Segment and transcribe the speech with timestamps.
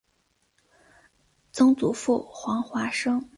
[1.51, 3.29] 曾祖父黄华生。